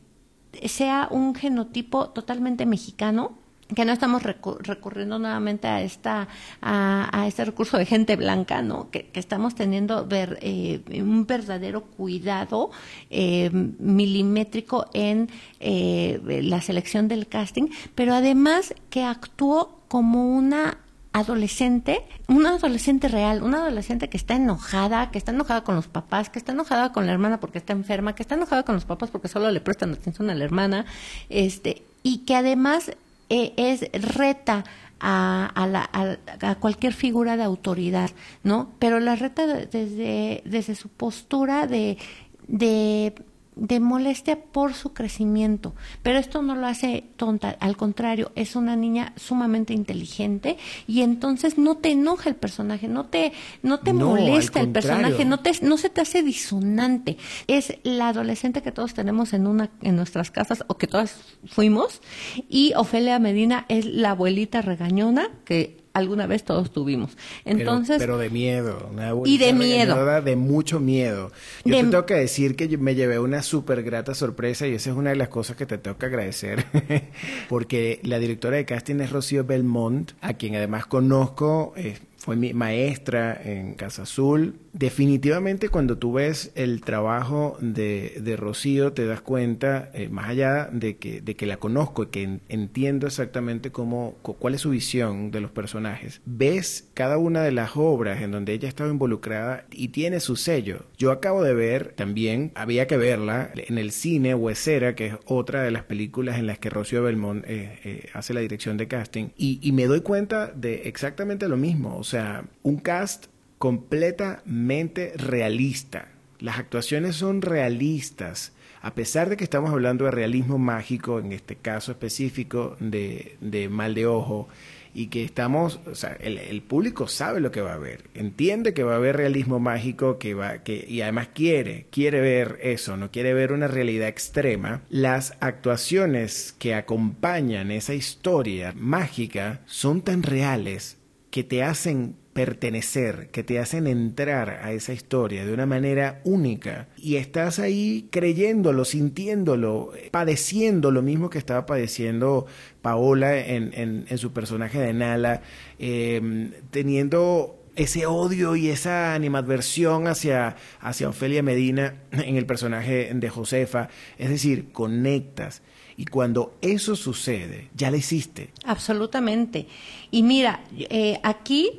sea 0.69 1.09
un 1.11 1.35
genotipo 1.35 2.11
totalmente 2.11 2.67
mexicano, 2.67 3.39
que 3.75 3.85
no 3.85 3.93
estamos 3.93 4.23
recu- 4.23 4.59
recurriendo 4.61 5.19
nuevamente 5.19 5.67
a 5.67 5.83
esta 5.83 6.29
a, 6.63 7.11
a 7.13 7.27
este 7.27 7.45
recurso 7.45 7.77
de 7.77 7.85
gente 7.85 8.15
blanca, 8.15 8.63
¿no? 8.63 8.91
Que, 8.93 9.07
que 9.09 9.19
estamos 9.19 9.57
teniendo 9.57 10.07
eh, 10.13 10.81
un 11.03 11.27
verdadero 11.27 11.83
cuidado 11.83 12.71
eh, 13.11 13.51
milimétrico 13.53 14.87
en 14.93 15.29
eh, 15.59 16.21
la 16.45 16.61
selección 16.61 17.09
del 17.09 17.27
casting, 17.27 17.69
pero 17.97 18.15
además 18.15 18.73
que 18.89 19.03
actuó 19.03 19.81
como 19.89 20.37
una 20.37 20.79
adolescente, 21.19 22.03
una 22.29 22.51
adolescente 22.57 23.09
real, 23.09 23.43
una 23.43 23.59
adolescente 23.59 24.09
que 24.09 24.17
está 24.17 24.35
enojada, 24.35 25.11
que 25.11 25.19
está 25.19 25.33
enojada 25.33 25.65
con 25.65 25.75
los 25.75 25.89
papás, 25.89 26.29
que 26.31 26.39
está 26.39 26.53
enojada 26.53 26.93
con 26.93 27.07
la 27.07 27.13
hermana 27.13 27.41
porque 27.41 27.59
está 27.59 27.73
enferma, 27.73 28.15
que 28.15 28.23
está 28.23 28.35
enojada 28.35 28.65
con 28.65 28.75
los 28.75 28.85
papás 28.85 29.11
porque 29.11 29.29
solo 29.29 29.51
le 29.51 29.61
prestan 29.61 29.93
atención 29.93 30.29
a 30.31 30.35
la 30.35 30.45
hermana, 30.45 30.85
este, 31.31 31.83
y 32.03 32.19
que 32.19 32.37
además 32.37 32.93
eh, 33.31 33.53
es 33.57 33.91
reta 33.93 34.65
a, 35.01 35.47
a, 35.55 35.67
la- 35.67 35.89
a- 35.93 36.51
a 36.51 36.55
cualquier 36.57 36.93
figura 36.93 37.37
de 37.37 37.43
autoridad, 37.45 38.11
¿no? 38.45 38.71
Pero 38.79 39.01
la 39.01 39.17
reta 39.17 39.47
de- 39.47 39.67
desde, 39.67 40.43
desde 40.45 40.75
su 40.75 40.89
postura 40.89 41.67
de, 41.67 41.99
de 42.47 43.15
de 43.57 43.81
molestia 43.81 44.39
por 44.39 44.75
su 44.75 44.93
crecimiento. 44.93 45.75
Pero 46.03 46.19
esto 46.19 46.43
no 46.43 46.55
lo 46.55 46.67
hace 46.67 47.05
tonta, 47.17 47.57
al 47.59 47.77
contrario, 47.77 48.31
es 48.37 48.55
una 48.55 48.77
niña 48.77 49.15
sumamente 49.17 49.73
inteligente 49.73 50.59
y 50.87 51.01
entonces 51.01 51.57
no 51.57 51.79
te 51.79 51.91
enoja 51.91 52.29
el 52.29 52.37
personaje, 52.37 52.87
no 52.87 53.07
te, 53.07 53.33
no 53.63 53.81
te 53.81 53.93
No, 53.93 54.11
molesta 54.11 54.61
el 54.61 54.69
personaje, 54.69 55.25
no 55.25 55.41
te, 55.41 55.53
no 55.63 55.79
se 55.79 55.89
te 55.89 56.03
hace 56.03 56.23
disonante. 56.23 57.17
Es 57.47 57.79
la 57.83 58.09
adolescente 58.09 58.63
que 58.63 58.73
todos 58.73 58.95
tenemos 58.95 59.33
en 59.33 59.47
una, 59.47 59.71
en 59.81 59.97
nuestras 59.97 60.31
casas 60.31 60.63
o 60.69 60.77
que 60.77 60.87
todas 60.87 61.17
fuimos 61.47 62.03
y 62.49 62.75
Ofelia 62.75 63.19
Medina 63.19 63.65
es 63.69 63.87
la 63.87 64.11
abuelita 64.11 64.61
regañona 64.61 65.31
que 65.45 65.86
alguna 65.97 66.27
vez 66.27 66.45
todos 66.45 66.71
tuvimos. 66.71 67.17
Entonces, 67.47 67.97
pero, 67.99 68.19
de 68.19 68.29
miedo, 68.29 68.91
y 69.25 69.39
de 69.39 69.53
miedo, 69.55 70.21
de 70.21 70.37
mucho 70.37 70.79
miedo. 70.79 71.33
Yo 71.65 71.75
te 71.75 71.83
tengo 71.85 72.05
que 72.05 72.15
decir 72.15 72.55
que 72.55 72.77
me 72.77 72.95
llevé 72.95 73.19
una 73.19 73.43
súper 73.43 73.83
grata 73.83 74.15
sorpresa 74.15 74.67
y 74.67 74.75
esa 74.75 74.91
es 74.91 74.97
una 74.97 75.11
de 75.11 75.17
las 75.17 75.29
cosas 75.29 75.57
que 75.57 75.65
te 75.65 75.79
tengo 75.79 75.97
que 75.97 76.07
agradecer, 76.07 76.67
porque 77.49 78.01
la 78.03 78.19
directora 78.19 78.57
de 78.59 78.67
casting 78.67 79.01
es 79.01 79.11
Rocío 79.11 79.45
Belmont, 79.45 80.13
a 80.21 80.35
quien 80.35 80.55
además 80.55 80.87
conozco. 80.87 81.73
Eh, 81.77 81.97
fue 82.27 82.35
mi 82.35 82.53
maestra 82.53 83.41
en 83.43 83.75
Casa 83.75 84.03
Azul. 84.03 84.57
Definitivamente 84.73 85.69
cuando 85.69 85.97
tú 85.97 86.15
ves 86.15 86.51
el 86.57 86.81
trabajo 86.81 87.57
de, 87.61 88.21
de 88.21 88.37
Rocío 88.37 88.93
te 88.93 89.07
das 89.07 89.21
cuenta, 89.21 89.91
eh, 89.95 90.09
más 90.09 90.29
allá 90.29 90.69
de 90.73 90.97
que, 90.97 91.21
de 91.21 91.37
que 91.37 91.47
la 91.47 91.59
conozco 91.59 92.03
y 92.03 92.07
que 92.09 92.41
entiendo 92.49 93.07
exactamente 93.07 93.71
cómo, 93.71 94.17
cuál 94.23 94.55
es 94.55 94.63
su 94.63 94.71
visión 94.71 95.31
de 95.31 95.41
los 95.41 95.53
personajes, 95.53 96.21
ves 96.27 96.91
cada 96.95 97.17
una 97.17 97.43
de 97.43 97.53
las 97.53 97.77
obras 97.77 98.21
en 98.21 98.33
donde 98.33 98.55
ella 98.55 98.67
ha 98.67 98.71
estado 98.71 98.91
involucrada 98.91 99.65
y 99.71 99.89
tiene 99.89 100.19
su 100.19 100.35
sello. 100.35 100.85
Yo 100.99 101.13
acabo 101.13 101.45
de 101.45 101.55
ver 101.55 101.93
también, 101.93 102.51
había 102.57 102.89
que 102.89 102.97
verla, 102.97 103.53
en 103.55 103.79
el 103.79 103.93
cine 103.93 104.35
Huesera, 104.35 104.97
que 104.97 105.07
es 105.07 105.15
otra 105.27 105.63
de 105.63 105.71
las 105.71 105.85
películas 105.85 106.41
en 106.41 106.49
las 106.49 106.59
que 106.59 106.71
Rocío 106.71 107.05
Belmont 107.05 107.45
eh, 107.47 107.79
eh, 107.85 108.09
hace 108.15 108.35
la 108.35 108.41
dirección 108.41 108.77
de 108.77 108.89
casting, 108.89 109.29
y, 109.37 109.61
y 109.63 109.71
me 109.71 109.87
doy 109.87 110.01
cuenta 110.01 110.49
de 110.49 110.89
exactamente 110.89 111.47
lo 111.47 111.57
mismo. 111.57 111.97
Sea, 112.17 112.45
un 112.63 112.79
cast 112.79 113.27
completamente 113.59 115.13
realista. 115.17 116.09
Las 116.39 116.59
actuaciones 116.59 117.17
son 117.17 117.43
realistas. 117.43 118.53
A 118.83 118.95
pesar 118.95 119.29
de 119.29 119.37
que 119.37 119.45
estamos 119.45 119.71
hablando 119.71 120.05
de 120.05 120.11
realismo 120.11 120.59
mágico, 120.59 121.19
en 121.19 121.33
este 121.33 121.57
caso 121.57 121.93
específico 121.93 122.77
de, 122.79 123.69
mal 123.71 123.95
de 123.95 124.07
ojo, 124.07 124.49
y 124.95 125.09
que 125.09 125.25
estamos, 125.25 125.81
o 125.87 125.95
sea, 125.95 126.17
el, 126.21 126.63
público 126.63 127.07
sabe 127.07 127.41
lo 127.41 127.51
que 127.51 127.61
va 127.61 127.75
a 127.75 127.79
ver, 127.79 128.05
entiende 128.15 128.73
que 128.73 128.83
va 128.83 128.95
a 128.95 128.97
haber 128.97 129.17
realismo 129.17 129.59
mágico, 129.59 130.19
que 130.19 130.33
va, 130.33 130.63
que, 130.63 130.87
y 130.89 131.03
además 131.03 131.29
quiere, 131.35 131.87
quiere 131.91 132.21
ver 132.21 132.59
eso, 132.63 132.97
no 132.97 133.11
quiere 133.11 133.35
ver 133.35 133.53
una 133.53 133.69
realidad 133.69 134.09
extrema. 134.09 134.83
Las 134.89 135.37
actuaciones 135.41 136.55
que 136.59 136.75
acompañan 136.75 137.71
esa 137.71 137.93
historia 137.93 138.73
mágica 138.75 139.61
son 139.67 140.01
tan 140.01 140.23
reales 140.23 140.96
que 141.37 141.45
te 141.45 141.63
hacen 141.63 142.17
pertenecer, 142.33 143.29
que 143.31 143.43
te 143.43 143.59
hacen 143.59 143.87
entrar 143.87 144.49
a 144.63 144.73
esa 144.73 144.95
historia 144.95 145.45
de 145.45 145.53
una 145.53 145.67
manera 145.67 146.23
única 146.25 146.89
y 146.97 147.17
estás 147.17 147.59
ahí 147.59 148.09
creyéndolo, 148.11 148.87
sintiéndolo, 148.87 149.93
padeciendo 150.13 150.91
lo 150.91 151.03
mismo 151.03 151.29
que 151.29 151.37
estaba 151.37 151.67
padeciendo 151.67 152.47
Paola 152.81 153.37
en, 153.37 154.07
su 154.17 154.33
personaje 154.33 154.79
de 154.79 154.95
Nala, 154.95 155.43
em, 155.79 156.53
teniendo 156.71 157.63
ese 157.75 158.07
odio 158.07 158.57
y 158.57 158.71
esa 158.71 159.13
animadversión 159.13 160.07
hacia, 160.07 160.57
hacia 160.81 161.11
Ofelia 161.11 161.43
Medina 161.43 161.97
en 162.13 162.37
el 162.37 162.47
personaje 162.47 163.11
de 163.15 163.29
Josefa, 163.29 163.91
es 164.17 164.31
decir, 164.31 164.73
conectas. 164.73 165.61
Y 165.97 166.05
cuando 166.07 166.55
eso 166.61 166.95
sucede, 166.97 167.71
ya 167.75 167.91
lo 167.91 167.97
hiciste. 167.97 168.51
Absolutamente. 168.65 169.67
Y 170.11 170.23
mira, 170.23 170.61
eh, 170.77 171.21
aquí 171.23 171.71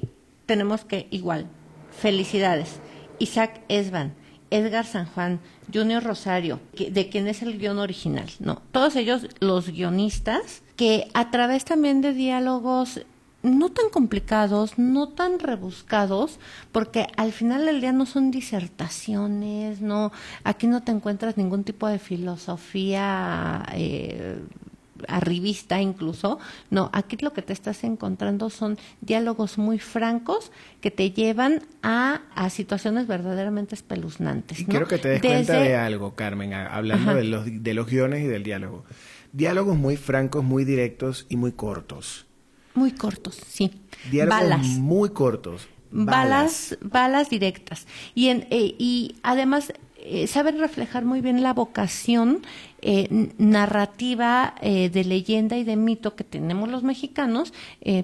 tenemos 0.46 0.84
que, 0.86 1.08
igual, 1.12 1.48
felicidades. 1.92 2.80
Isaac 3.20 3.62
Esban, 3.68 4.14
Edgar 4.50 4.86
San 4.86 5.06
Juan, 5.06 5.40
Junior 5.74 6.04
Rosario, 6.04 6.60
de 6.74 7.10
quien 7.10 7.28
es 7.28 7.42
el 7.42 7.60
guion 7.60 7.80
original, 7.80 8.30
¿no? 8.40 8.62
Todos 8.72 8.96
ellos, 8.96 9.28
los 9.40 9.70
guionistas, 9.70 10.64
que 10.76 11.08
a 11.14 11.32
través 11.32 11.66
también 11.66 12.02
de 12.02 12.14
diálogos 12.14 13.02
no 13.44 13.70
tan 13.70 13.90
complicados, 13.90 14.78
no 14.78 15.10
tan 15.10 15.40
rebuscados, 15.40 16.40
porque 16.72 17.08
al 17.18 17.32
final 17.32 17.66
del 17.66 17.82
día 17.82 17.94
no 17.94 18.06
son 18.06 18.32
disertaciones, 18.32 19.82
no, 19.82 20.12
aquí 20.44 20.68
no 20.68 20.84
te 20.84 20.92
encuentras 20.92 21.38
ningún 21.38 21.64
tipo 21.64 21.88
de 21.88 22.00
filosofía 22.00 23.66
eh, 23.74 24.40
arribista 25.08 25.82
incluso, 25.82 26.40
no, 26.70 26.90
aquí 26.94 27.18
lo 27.22 27.34
que 27.34 27.42
te 27.42 27.54
estás 27.54 27.84
encontrando 27.84 28.50
son 28.50 28.78
diálogos 29.02 29.58
muy 29.58 29.80
francos 29.80 30.52
que 30.82 30.92
te 30.92 31.12
llevan 31.12 31.62
a, 31.84 32.22
a 32.36 32.50
situaciones 32.50 33.08
verdaderamente 33.08 33.76
espeluznantes. 33.76 34.60
Y 34.60 34.66
quiero 34.66 34.88
que 34.88 34.98
te 34.98 35.10
des 35.10 35.22
cuenta 35.22 35.62
de 35.62 35.76
algo, 35.76 36.16
Carmen, 36.16 36.54
hablando 36.54 37.14
de 37.14 37.24
los, 37.24 37.46
de 37.46 37.74
los 37.74 37.88
guiones 37.88 38.24
y 38.24 38.28
del 38.28 38.44
diálogo. 38.44 38.86
Diálogos 39.34 39.78
muy 39.78 39.98
francos, 39.98 40.44
muy 40.44 40.66
directos 40.66 41.28
y 41.30 41.36
muy 41.36 41.52
cortos. 41.52 42.27
Muy 42.78 42.92
cortos, 42.92 43.40
sí. 43.50 43.72
balas. 44.12 44.68
muy 44.68 45.10
cortos. 45.10 45.68
Balas, 45.90 46.78
balas, 46.80 47.28
directas. 47.28 47.88
Y, 48.14 48.28
en, 48.28 48.46
eh, 48.52 48.76
y 48.78 49.16
además 49.24 49.74
eh, 49.98 50.28
saben 50.28 50.60
reflejar 50.60 51.04
muy 51.04 51.22
bien 51.22 51.42
la 51.42 51.54
vocación 51.54 52.46
eh, 52.84 53.32
narrativa 53.40 54.54
de 54.62 55.04
leyenda 55.04 55.58
y 55.58 55.64
de 55.64 55.76
mito 55.76 56.16
que 56.16 56.24
tenemos 56.24 56.70
los 56.70 56.84
mexicanos 56.84 57.52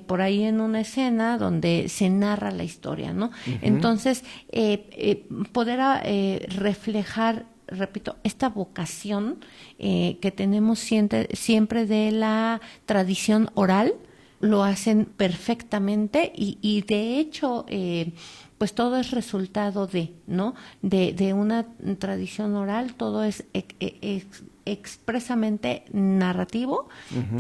por 0.08 0.22
ahí 0.22 0.42
en 0.42 0.60
una 0.60 0.82
escena 0.82 1.38
donde 1.38 1.88
se 1.88 2.10
narra 2.10 2.50
la 2.50 2.64
historia, 2.64 3.14
¿no? 3.14 3.30
Entonces, 3.62 4.24
poder 5.52 5.80
reflejar 6.58 7.46
repito, 7.68 8.16
esta 8.24 8.50
vocación 8.50 9.38
que 9.78 10.34
tenemos 10.36 10.80
siempre, 10.80 11.30
siempre 11.34 11.86
de 11.86 12.12
la 12.12 12.60
tradición 12.88 13.52
oral, 13.54 13.94
lo 14.44 14.64
hacen 14.64 15.06
perfectamente 15.06 16.34
y, 16.36 16.58
y 16.62 16.82
de 16.82 17.18
hecho 17.18 17.66
eh, 17.70 18.12
pues 18.58 18.76
todo 18.76 18.98
es 18.98 19.12
resultado 19.12 19.88
de 19.88 20.14
no 20.28 20.54
de, 20.82 21.14
de 21.14 21.34
una 21.34 21.66
tradición 21.98 22.54
oral 22.56 22.96
todo 22.96 23.24
es 23.24 23.46
expresamente 24.66 25.84
narrativo. 25.92 26.88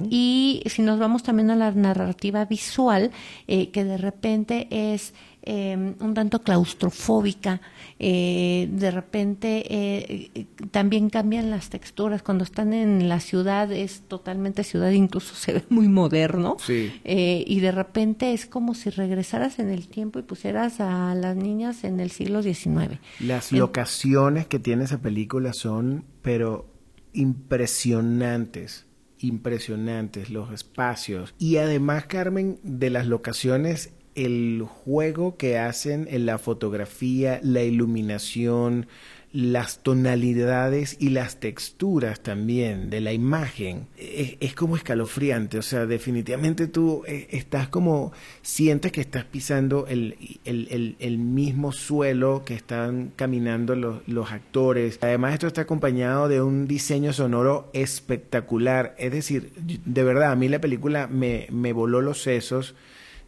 Y 0.09 0.61
si 0.65 0.81
nos 0.81 0.99
vamos 0.99 1.23
también 1.23 1.51
a 1.51 1.55
la 1.55 1.71
narrativa 1.71 2.45
visual 2.45 3.11
eh, 3.47 3.69
que 3.71 3.83
de 3.83 3.97
repente 3.97 4.67
es 4.69 5.13
Em, 5.45 5.95
un 5.99 6.13
tanto 6.13 6.41
claustrofóbica, 6.41 7.59
eh, 7.99 8.69
de 8.71 8.91
repente 8.91 9.65
eh, 9.67 10.47
también 10.71 11.09
cambian 11.09 11.49
las 11.49 11.69
texturas, 11.69 12.23
cuando 12.23 12.45
están 12.45 12.71
en 12.71 13.09
la 13.09 13.19
ciudad 13.19 13.69
es 13.73 14.03
totalmente 14.07 14.63
ciudad, 14.63 14.91
incluso 14.91 15.35
se 15.35 15.51
ve 15.51 15.63
muy 15.69 15.89
moderno, 15.89 16.55
eh, 16.69 17.43
y 17.45 17.59
de 17.59 17.71
repente 17.73 18.31
es 18.31 18.45
como 18.45 18.73
si 18.73 18.89
regresaras 18.89 19.59
en 19.59 19.69
el 19.69 19.89
tiempo 19.89 20.17
y 20.17 20.21
pusieras 20.21 20.79
a 20.79 21.13
las 21.13 21.35
niñas 21.35 21.83
en 21.83 21.99
el 21.99 22.09
siglo 22.09 22.41
XIX. 22.41 22.99
Las 23.19 23.51
locaciones 23.51 24.47
que 24.47 24.59
tiene 24.59 24.85
esa 24.85 25.01
película 25.01 25.51
son, 25.51 26.05
pero 26.21 26.67
impresionantes 27.11 28.85
impresionantes 29.19 30.29
los 30.29 30.51
espacios. 30.51 31.33
Y 31.39 31.55
además 31.55 32.07
Carmen 32.07 32.59
de 32.61 32.89
las 32.89 33.07
locaciones 33.07 33.93
el 34.15 34.63
juego 34.67 35.37
que 35.37 35.57
hacen 35.57 36.07
en 36.09 36.25
la 36.25 36.37
fotografía, 36.37 37.39
la 37.43 37.63
iluminación, 37.63 38.87
las 39.33 39.79
tonalidades 39.79 40.95
y 40.99 41.09
las 41.09 41.39
texturas 41.39 42.21
también 42.21 42.91
de 42.91 43.01
la 43.01 43.13
imagen 43.13 43.87
es, 43.97 44.53
como 44.53 44.75
escalofriante, 44.77 45.57
o 45.57 45.63
sea, 45.63 45.87
definitivamente 45.87 46.67
tú 46.67 47.01
eh, 47.07 47.27
estás 47.31 47.67
como, 47.67 48.13
sientes 48.43 48.91
que 48.91 49.01
estás 49.01 49.25
pisando 49.25 49.87
el, 49.87 50.39
el, 50.45 51.17
mismo 51.17 51.71
suelo 51.71 52.43
que 52.45 52.53
están 52.53 53.11
caminando 53.15 53.75
los, 53.75 54.07
los, 54.07 54.31
actores. 54.31 54.99
Además 55.01 55.33
esto 55.33 55.47
está 55.47 55.61
acompañado 55.61 56.27
de 56.27 56.39
un 56.39 56.67
diseño 56.67 57.11
sonoro 57.11 57.71
espectacular, 57.73 58.93
es 58.99 59.11
decir, 59.11 59.51
de 59.55 60.03
verdad, 60.03 60.31
a 60.31 60.35
mí 60.35 60.47
la 60.47 60.61
película 60.61 61.07
me, 61.07 61.47
me 61.49 61.73
voló 61.73 62.01
los 62.01 62.21
sesos 62.21 62.75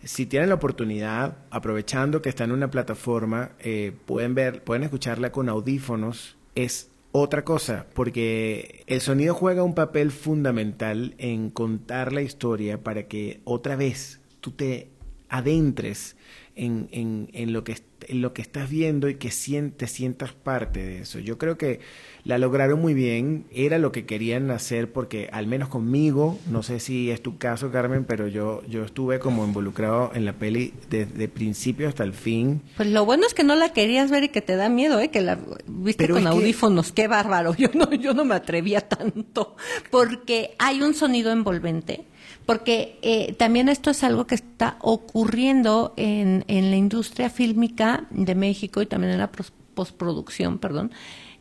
si 0.05 0.27
tienen 0.27 0.49
la 0.49 0.55
oportunidad, 0.55 1.35
aprovechando 1.49 2.21
que 2.21 2.29
está 2.29 2.43
en 2.43 2.51
una 2.51 2.69
plataforma, 2.69 3.51
eh, 3.59 3.91
pueden 4.05 4.35
ver, 4.35 4.63
pueden 4.63 4.83
escucharla 4.83 5.31
con 5.31 5.49
audífonos. 5.49 6.37
Es 6.53 6.91
otra 7.11 7.43
cosa, 7.43 7.87
porque 7.93 8.83
el 8.85 9.01
sonido 9.01 9.33
juega 9.33 9.63
un 9.63 9.73
papel 9.73 10.11
fundamental 10.11 11.15
en 11.17 11.49
contar 11.49 12.13
la 12.13 12.21
historia 12.21 12.83
para 12.83 13.07
que 13.07 13.41
otra 13.45 13.75
vez 13.75 14.21
tú 14.41 14.51
te 14.51 14.89
adentres 15.27 16.15
en, 16.55 16.87
en, 16.91 17.29
en 17.33 17.53
lo 17.53 17.63
que 17.63 17.75
lo 18.09 18.33
que 18.33 18.41
estás 18.41 18.69
viendo 18.69 19.09
y 19.09 19.15
que 19.15 19.29
te 19.75 19.87
sientas 19.87 20.33
parte 20.33 20.83
de 20.83 20.99
eso. 20.99 21.19
Yo 21.19 21.37
creo 21.37 21.57
que 21.57 21.79
la 22.23 22.37
lograron 22.37 22.79
muy 22.79 22.93
bien, 22.93 23.45
era 23.51 23.77
lo 23.77 23.91
que 23.91 24.05
querían 24.05 24.51
hacer 24.51 24.91
porque 24.91 25.29
al 25.31 25.47
menos 25.47 25.69
conmigo, 25.69 26.39
no 26.49 26.63
sé 26.63 26.79
si 26.79 27.11
es 27.11 27.21
tu 27.21 27.37
caso 27.37 27.71
Carmen, 27.71 28.05
pero 28.05 28.27
yo, 28.27 28.61
yo 28.67 28.83
estuve 28.83 29.19
como 29.19 29.45
involucrado 29.45 30.11
en 30.13 30.25
la 30.25 30.33
peli 30.33 30.73
desde 30.89 31.27
principio 31.27 31.87
hasta 31.87 32.03
el 32.03 32.13
fin. 32.13 32.61
Pues 32.77 32.89
lo 32.89 33.05
bueno 33.05 33.25
es 33.25 33.33
que 33.33 33.43
no 33.43 33.55
la 33.55 33.73
querías 33.73 34.11
ver 34.11 34.25
y 34.25 34.29
que 34.29 34.41
te 34.41 34.55
da 34.55 34.69
miedo, 34.69 34.99
¿eh? 34.99 35.09
que 35.09 35.21
la 35.21 35.39
viste 35.67 36.07
con 36.09 36.27
audífonos, 36.27 36.91
qué 36.91 37.07
bárbaro, 37.07 37.55
yo 37.57 37.69
no, 37.73 37.91
yo 37.93 38.13
no 38.13 38.25
me 38.25 38.35
atrevía 38.35 38.81
tanto 38.81 39.55
porque 39.91 40.55
hay 40.59 40.81
un 40.81 40.93
sonido 40.93 41.31
envolvente 41.31 42.05
porque 42.45 42.99
eh, 43.01 43.33
también 43.33 43.69
esto 43.69 43.89
es 43.89 44.03
algo 44.03 44.27
que 44.27 44.35
está 44.35 44.77
ocurriendo 44.81 45.93
en, 45.97 46.43
en 46.47 46.69
la 46.69 46.75
industria 46.75 47.29
fílmica 47.29 48.05
de 48.09 48.35
México 48.35 48.81
y 48.81 48.85
también 48.85 49.13
en 49.13 49.19
la 49.19 49.31
postproducción, 49.73 50.59
perdón, 50.59 50.91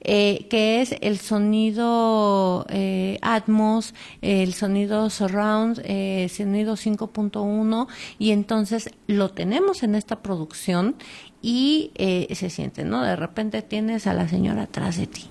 eh, 0.06 0.46
que 0.50 0.82
es 0.82 0.94
el 1.00 1.18
sonido 1.18 2.66
eh, 2.68 3.18
Atmos, 3.22 3.94
el 4.20 4.52
sonido 4.52 5.08
Surround, 5.08 5.80
eh, 5.84 6.28
sonido 6.28 6.74
5.1 6.74 7.88
y 8.18 8.32
entonces 8.32 8.90
lo 9.06 9.30
tenemos 9.30 9.82
en 9.82 9.94
esta 9.94 10.20
producción 10.22 10.96
y 11.40 11.90
eh, 11.94 12.28
se 12.34 12.50
siente, 12.50 12.84
¿no? 12.84 13.02
De 13.02 13.16
repente 13.16 13.62
tienes 13.62 14.06
a 14.06 14.12
la 14.12 14.28
señora 14.28 14.64
atrás 14.64 14.98
de 14.98 15.06
ti. 15.06 15.26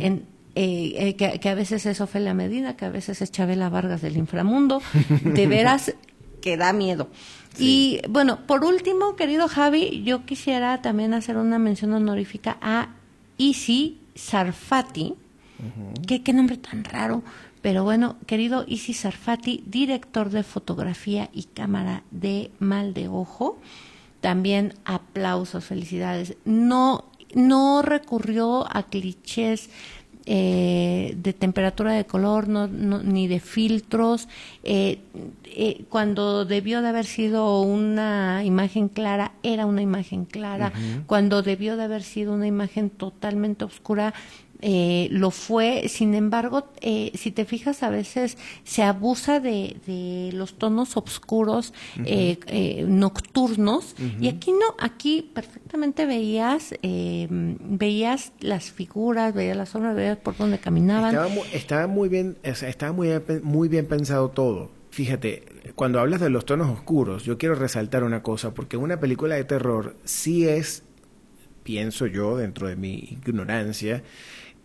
en, 0.00 0.24
eh, 0.60 1.14
que, 1.16 1.38
que, 1.38 1.48
a 1.48 1.54
veces 1.54 1.86
es 1.86 2.00
Ofelia 2.00 2.34
Medina, 2.34 2.76
que 2.76 2.84
a 2.84 2.90
veces 2.90 3.22
es 3.22 3.30
Chabela 3.30 3.68
Vargas 3.68 4.02
del 4.02 4.16
inframundo, 4.16 4.82
de 5.22 5.46
veras 5.46 5.94
que 6.40 6.56
da 6.56 6.72
miedo. 6.72 7.08
Sí. 7.54 8.00
Y 8.04 8.08
bueno, 8.08 8.46
por 8.46 8.64
último, 8.64 9.16
querido 9.16 9.48
Javi, 9.48 10.02
yo 10.04 10.26
quisiera 10.26 10.82
también 10.82 11.14
hacer 11.14 11.36
una 11.36 11.58
mención 11.58 11.92
honorífica 11.92 12.58
a 12.60 12.88
Isi 13.36 14.00
Sarfati, 14.14 15.14
uh 15.14 15.62
-huh. 15.62 16.06
¿Qué, 16.06 16.22
qué 16.22 16.32
nombre 16.32 16.56
tan 16.56 16.84
raro, 16.84 17.22
pero 17.62 17.84
bueno, 17.84 18.16
querido 18.26 18.64
Isi 18.66 18.94
Sarfati, 18.94 19.62
director 19.66 20.30
de 20.30 20.42
fotografía 20.42 21.30
y 21.32 21.44
cámara 21.44 22.02
de 22.10 22.50
Mal 22.58 22.94
de 22.94 23.08
Ojo, 23.08 23.58
también 24.20 24.74
aplausos, 24.84 25.64
felicidades. 25.64 26.36
No, 26.44 27.04
no 27.34 27.82
recurrió 27.82 28.66
a 28.74 28.84
clichés 28.84 29.70
eh, 30.30 31.14
de 31.16 31.32
temperatura 31.32 31.94
de 31.94 32.04
color, 32.04 32.48
no, 32.48 32.68
no, 32.68 33.02
ni 33.02 33.28
de 33.28 33.40
filtros. 33.40 34.28
Eh, 34.62 34.98
eh, 35.46 35.84
cuando 35.88 36.44
debió 36.44 36.82
de 36.82 36.88
haber 36.88 37.06
sido 37.06 37.62
una 37.62 38.44
imagen 38.44 38.88
clara, 38.88 39.32
era 39.42 39.64
una 39.64 39.80
imagen 39.80 40.26
clara. 40.26 40.74
Uh 40.74 40.78
-huh. 40.78 41.06
Cuando 41.06 41.40
debió 41.40 41.78
de 41.78 41.84
haber 41.84 42.02
sido 42.02 42.34
una 42.34 42.46
imagen 42.46 42.90
totalmente 42.90 43.64
oscura, 43.64 44.12
eh, 44.60 45.08
lo 45.10 45.30
fue, 45.30 45.88
sin 45.88 46.14
embargo, 46.14 46.68
eh, 46.80 47.12
si 47.14 47.30
te 47.30 47.44
fijas, 47.44 47.82
a 47.82 47.90
veces 47.90 48.38
se 48.64 48.82
abusa 48.82 49.40
de, 49.40 49.76
de 49.86 50.30
los 50.32 50.54
tonos 50.58 50.96
oscuros, 50.96 51.72
uh 51.96 52.00
-huh. 52.00 52.04
eh, 52.06 52.38
eh, 52.46 52.84
nocturnos, 52.88 53.94
uh 53.98 54.02
-huh. 54.02 54.24
y 54.24 54.28
aquí 54.28 54.52
no, 54.52 54.74
aquí 54.78 55.30
perfectamente 55.32 56.06
veías, 56.06 56.74
eh, 56.82 57.28
veías 57.30 58.32
las 58.40 58.70
figuras, 58.72 59.34
veías 59.34 59.56
las 59.56 59.68
sombras, 59.70 59.94
veías 59.94 60.18
por 60.18 60.36
dónde 60.36 60.58
caminaban. 60.58 61.14
Estaba 61.52 61.86
muy 61.86 62.08
bien, 62.08 62.36
estaba 62.42 62.92
muy, 62.92 63.08
muy 63.42 63.68
bien 63.68 63.86
pensado 63.86 64.30
todo. 64.30 64.70
Fíjate, 64.90 65.44
cuando 65.74 66.00
hablas 66.00 66.20
de 66.20 66.30
los 66.30 66.44
tonos 66.44 66.68
oscuros, 66.70 67.24
yo 67.24 67.38
quiero 67.38 67.54
resaltar 67.54 68.02
una 68.02 68.22
cosa, 68.22 68.54
porque 68.54 68.76
una 68.76 68.98
película 68.98 69.36
de 69.36 69.44
terror 69.44 69.96
sí 70.04 70.48
es, 70.48 70.82
pienso 71.62 72.06
yo, 72.06 72.36
dentro 72.36 72.66
de 72.68 72.76
mi 72.76 72.94
ignorancia, 72.94 74.02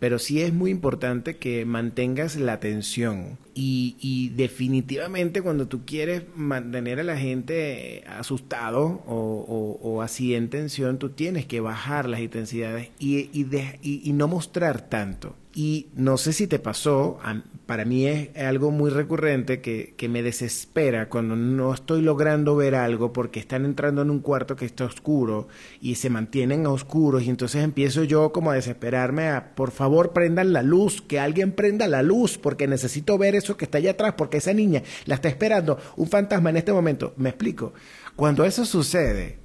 pero 0.04 0.20
sí 0.20 0.42
es 0.42 0.52
muy 0.52 0.70
importante 0.70 1.38
que 1.38 1.64
mantengas 1.64 2.36
la 2.36 2.52
atención 2.52 3.38
y, 3.56 3.96
y, 4.00 4.30
definitivamente 4.30 5.42
cuando 5.42 5.68
tú 5.68 5.86
quieres 5.86 6.24
mantener 6.36 7.00
a 7.00 7.04
la 7.04 7.18
gente 7.18 8.04
asustado 8.08 9.04
o, 9.06 10.02
así 10.02 10.36
en 10.36 10.50
tensión, 10.50 10.98
tú 10.98 11.10
tienes 11.10 11.46
que 11.46 11.62
bajar 11.62 12.10
las 12.10 12.20
intensidades 12.20 12.90
y, 13.00 13.30
y, 13.32 13.72
y 13.82 14.14
no 14.14 14.28
mostrar 14.28 14.90
tanto. 14.90 15.36
Y 15.56 15.88
no 15.96 16.18
sé 16.18 16.34
si 16.34 16.48
te 16.48 16.58
pasó, 16.58 17.20
para 17.68 17.86
mí 17.86 18.08
es 18.08 18.36
algo 18.36 18.72
muy 18.72 18.90
recurrente 18.90 19.62
que, 19.62 19.94
que, 19.96 20.10
me 20.10 20.24
desespera 20.24 21.10
cuando 21.10 21.36
no 21.36 21.72
estoy 21.72 22.02
logrando 22.02 22.56
ver 22.56 22.74
algo 22.74 23.14
porque 23.14 23.40
están 23.40 23.64
entrando 23.64 24.02
en 24.02 24.10
un 24.10 24.20
cuarto 24.20 24.56
que 24.56 24.66
está 24.66 24.86
oscuro 24.86 25.48
y 25.80 25.96
se 25.96 26.10
mantienen 26.10 26.66
oscuros 26.66 27.22
y 27.22 27.30
entonces 27.30 27.64
empiezo 27.64 28.04
yo 28.04 28.32
como 28.32 28.50
a 28.50 28.56
desesperarme 28.56 29.30
a, 29.30 29.54
por 29.54 29.70
favor, 29.70 30.12
prendan 30.12 30.54
la 30.54 30.64
luz, 30.64 31.04
que 31.04 31.20
alguien 31.20 31.52
prenda 31.52 31.88
la 31.88 32.02
luz 32.02 32.40
porque 32.40 32.68
necesito 32.68 33.20
ver 33.20 33.36
eso 33.44 33.58
que 33.58 33.66
está 33.66 33.78
allá 33.78 33.92
atrás 33.92 34.14
porque 34.18 34.38
esa 34.38 34.54
niña 34.54 34.84
la 35.06 35.16
está 35.16 35.30
esperando 35.30 35.78
un 35.96 36.08
fantasma 36.08 36.50
en 36.50 36.58
este 36.58 36.74
momento. 36.74 37.14
Me 37.18 37.30
explico. 37.30 37.74
Cuando 38.16 38.46
eso 38.46 38.66
sucede 38.66 39.38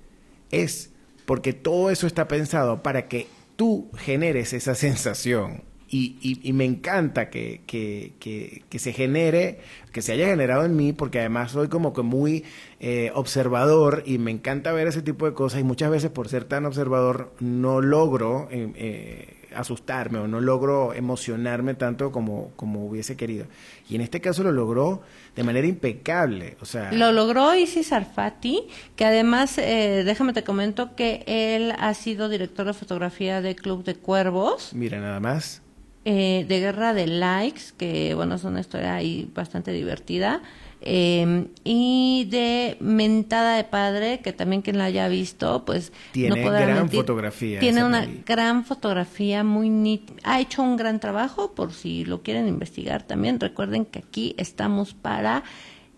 es 0.50 0.90
porque 1.26 1.52
todo 1.52 1.90
eso 1.90 2.06
está 2.06 2.28
pensado 2.28 2.82
para 2.82 3.08
que 3.08 3.26
tú 3.56 3.90
generes 3.96 4.52
esa 4.52 4.74
sensación 4.74 5.62
y, 5.90 6.38
y, 6.42 6.52
me 6.52 6.66
encanta 6.66 7.30
que, 7.30 7.62
que, 7.66 8.12
que, 8.20 8.62
que, 8.68 8.78
se 8.78 8.92
genere, 8.92 9.60
que 9.90 10.02
se 10.02 10.12
haya 10.12 10.26
generado 10.26 10.66
en 10.66 10.76
mí, 10.76 10.92
porque 10.92 11.18
además 11.18 11.52
soy 11.52 11.68
como 11.68 11.94
que 11.94 12.02
muy 12.02 12.44
eh, 12.78 13.10
observador 13.14 14.02
y 14.04 14.18
me 14.18 14.30
encanta 14.30 14.72
ver 14.72 14.86
ese 14.86 15.00
tipo 15.00 15.24
de 15.24 15.32
cosas 15.32 15.60
y 15.60 15.64
muchas 15.64 15.90
veces 15.90 16.10
por 16.10 16.28
ser 16.28 16.44
tan 16.44 16.66
observador 16.66 17.32
no 17.40 17.80
logro 17.80 18.48
eh, 18.50 18.70
eh, 18.76 19.37
asustarme 19.54 20.18
o 20.18 20.28
no 20.28 20.40
logro 20.40 20.94
emocionarme 20.94 21.74
tanto 21.74 22.12
como, 22.12 22.50
como 22.56 22.86
hubiese 22.86 23.16
querido. 23.16 23.46
Y 23.88 23.94
en 23.96 24.00
este 24.00 24.20
caso 24.20 24.42
lo 24.42 24.52
logró 24.52 25.02
de 25.34 25.44
manera 25.44 25.66
impecable. 25.66 26.56
O 26.60 26.66
sea, 26.66 26.92
lo 26.92 27.12
logró 27.12 27.54
Isis 27.54 27.88
Sarfati, 27.88 28.68
que 28.96 29.04
además, 29.04 29.58
eh, 29.58 30.02
déjame 30.04 30.32
te 30.32 30.44
comento 30.44 30.94
que 30.94 31.24
él 31.26 31.72
ha 31.78 31.94
sido 31.94 32.28
director 32.28 32.66
de 32.66 32.74
fotografía 32.74 33.40
de 33.40 33.54
Club 33.54 33.84
de 33.84 33.94
Cuervos. 33.94 34.72
Mira, 34.74 35.00
nada 35.00 35.20
más 35.20 35.62
eh, 36.10 36.46
de 36.48 36.60
Guerra 36.60 36.94
de 36.94 37.06
Likes, 37.06 37.64
que 37.76 38.14
bueno, 38.14 38.36
es 38.36 38.44
una 38.44 38.60
historia 38.60 38.94
ahí 38.94 39.30
bastante 39.34 39.72
divertida. 39.72 40.40
Eh, 40.80 41.46
y 41.64 42.26
de 42.30 42.76
Mentada 42.80 43.56
de 43.56 43.64
Padre, 43.64 44.20
que 44.20 44.32
también 44.32 44.62
quien 44.62 44.78
la 44.78 44.84
haya 44.84 45.08
visto, 45.08 45.64
pues 45.64 45.92
tiene 46.12 46.42
no 46.42 46.50
gran 46.50 46.74
mentir, 46.74 47.00
fotografía. 47.00 47.58
Tiene 47.58 47.84
una 47.84 48.06
gran 48.24 48.64
fotografía, 48.64 49.42
muy 49.42 50.02
Ha 50.22 50.40
hecho 50.40 50.62
un 50.62 50.76
gran 50.76 51.00
trabajo, 51.00 51.52
por 51.54 51.72
si 51.72 52.04
lo 52.04 52.22
quieren 52.22 52.46
investigar 52.46 53.02
también. 53.02 53.40
Recuerden 53.40 53.84
que 53.84 53.98
aquí 53.98 54.34
estamos 54.38 54.94
para 54.94 55.42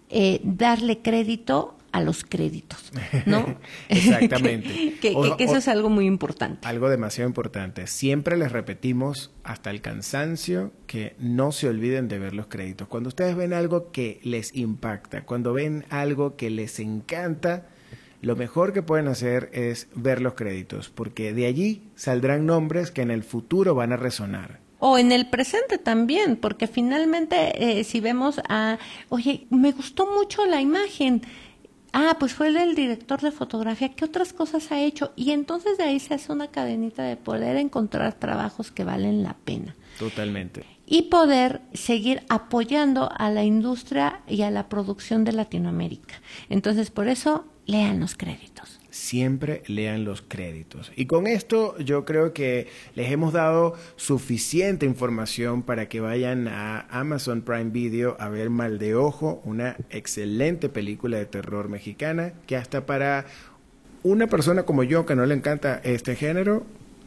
eh, 0.09 0.41
darle 0.43 1.01
crédito 1.01 1.77
a 1.93 2.01
los 2.01 2.25
créditos, 2.25 2.93
¿no? 3.27 3.59
Exactamente. 3.89 4.69
que, 5.01 5.13
que, 5.13 5.17
o, 5.17 5.37
que, 5.37 5.45
eso 5.45 5.55
o, 5.55 5.59
es 5.59 5.69
algo 5.69 5.91
muy 5.91 6.07
importante. 6.07 6.67
Algo 6.67 6.89
demasiado 6.89 7.29
importante. 7.29 7.87
Siempre 7.87 8.37
les 8.37 8.53
repetimos 8.53 9.33
hasta 9.45 9.71
el 9.71 9.81
cansancio 9.81 10.73
que 10.87 11.15
no 11.19 11.53
se 11.53 11.69
olviden 11.69 12.09
de 12.09 12.19
ver 12.19 12.35
los 12.35 12.47
créditos. 12.47 12.89
Cuando 12.89 13.09
ustedes 13.09 13.37
ven 13.37 13.53
algo 13.53 13.91
que 13.91 14.21
les 14.23 14.55
impacta, 14.55 15.25
cuando 15.25 15.53
ven 15.53 15.85
algo 15.91 16.37
que 16.37 16.51
les 16.51 16.79
encanta, 16.79 17.67
lo 18.23 18.37
mejor 18.37 18.73
que 18.73 18.83
pueden 18.83 19.09
hacer 19.09 19.51
es 19.53 19.89
ver 19.95 20.21
los 20.21 20.35
créditos, 20.35 20.91
porque 20.91 21.33
de 21.33 21.47
allí 21.47 21.91
saldrán 21.95 22.47
nombres 22.47 22.91
que 22.91 23.03
en 23.03 23.11
el 23.11 23.25
futuro 23.25 23.75
van 23.75 23.93
a 23.93 23.97
resonar 23.97 24.61
o 24.81 24.99
en 24.99 25.13
el 25.13 25.29
presente 25.29 25.79
también, 25.79 26.37
porque 26.37 26.67
finalmente 26.67 27.81
eh, 27.81 27.85
si 27.85 28.01
vemos 28.01 28.41
a, 28.49 28.79
oye, 29.11 29.47
me 29.51 29.73
gustó 29.73 30.07
mucho 30.11 30.47
la 30.47 30.61
imagen, 30.61 31.23
Ah, 31.93 32.17
pues 32.19 32.35
fue 32.35 32.49
el 32.49 32.75
director 32.75 33.21
de 33.21 33.33
fotografía. 33.33 33.91
¿Qué 33.91 34.05
otras 34.05 34.33
cosas 34.33 34.71
ha 34.73 34.81
hecho? 34.81 35.13
Y 35.17 35.33
entonces 35.33 35.79
de 35.79 35.85
ahí 35.85 36.01
se 36.01 36.15
hace 36.15 36.33
una 36.33 36.49
cadenita 36.49 37.03
de 37.03 37.17
poder 37.17 37.57
encontrar 37.57 38.15
trabajos 38.15 38.71
que 38.71 38.85
valen 38.85 39.23
la 39.23 39.35
pena. 39.35 39.75
Totalmente. 39.99 40.65
Y 40.87 41.03
poder 41.03 41.61
seguir 41.73 42.23
apoyando 42.29 43.11
a 43.17 43.31
la 43.31 43.45
industria 43.45 44.21
y 44.27 44.43
a 44.43 44.51
la 44.51 44.69
producción 44.69 45.25
de 45.25 45.33
Latinoamérica. 45.33 46.21
Entonces, 46.49 46.91
por 46.91 47.09
eso, 47.09 47.45
lean 47.67 48.01
los 48.01 48.17
créditos 48.17 48.80
siempre 48.91 49.63
lean 49.67 50.05
los 50.05 50.23
créditos. 50.23 50.93
Y 50.97 51.07
con 51.07 51.27
esto 51.27 51.79
yo 51.79 52.05
creo 52.05 52.33
que 52.33 52.69
les 52.95 53.11
hemos 53.11 53.33
dado 53.33 53.75
suficiente 53.97 54.87
información 54.87 55.63
para 55.63 55.89
que 55.89 56.01
vayan 56.01 56.49
a 56.49 56.87
Amazon 56.91 57.43
Prime 57.43 57.71
Video 57.71 58.17
a 58.21 58.29
ver 58.29 58.51
Mal 58.51 58.79
de 58.79 58.95
Ojo, 58.95 59.41
una 59.45 59.77
excelente 59.91 60.69
película 60.69 61.19
de 61.19 61.27
terror 61.27 61.69
mexicana 61.69 62.33
que 62.47 62.57
hasta 62.57 62.87
para 62.87 63.27
una 64.03 64.27
persona 64.27 64.65
como 64.65 64.83
yo 64.83 65.07
que 65.07 65.15
no 65.15 65.27
le 65.27 65.35
encanta 65.35 65.81
este 65.85 66.17
género, 66.17 66.65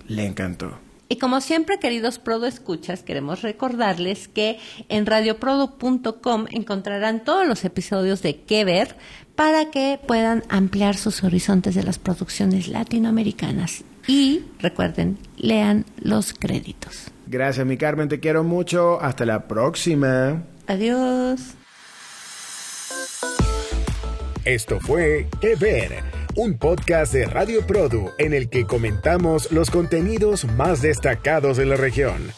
le 0.07 0.25
encantó. 0.25 0.77
Y 1.09 1.17
como 1.17 1.41
siempre, 1.41 1.79
queridos 1.79 2.17
Prodo 2.17 2.47
Escuchas, 2.47 3.03
queremos 3.03 3.41
recordarles 3.41 4.27
que 4.27 4.57
en 4.89 5.05
radioprodo.com 5.05 6.45
encontrarán 6.51 7.23
todos 7.23 7.47
los 7.47 7.65
episodios 7.65 8.21
de 8.21 8.41
Que 8.41 8.65
Ver 8.65 8.95
para 9.35 9.69
que 9.69 9.99
puedan 10.07 10.43
ampliar 10.49 10.95
sus 10.95 11.23
horizontes 11.23 11.75
de 11.75 11.83
las 11.83 11.99
producciones 11.99 12.67
latinoamericanas. 12.67 13.83
Y 14.07 14.43
recuerden, 14.59 15.17
lean 15.37 15.85
los 15.97 16.33
créditos. 16.33 17.11
Gracias, 17.27 17.65
mi 17.65 17.77
Carmen, 17.77 18.09
te 18.09 18.19
quiero 18.19 18.43
mucho. 18.43 19.01
Hasta 19.01 19.25
la 19.25 19.47
próxima. 19.47 20.43
Adiós. 20.67 21.55
Esto 24.45 24.79
fue 24.81 25.29
Que 25.39 25.55
Ver 25.55 26.22
un 26.35 26.57
podcast 26.57 27.13
de 27.13 27.25
Radio 27.25 27.65
Produ 27.65 28.11
en 28.17 28.33
el 28.33 28.49
que 28.49 28.65
comentamos 28.65 29.51
los 29.51 29.69
contenidos 29.69 30.45
más 30.45 30.81
destacados 30.81 31.57
de 31.57 31.65
la 31.65 31.75
región. 31.75 32.31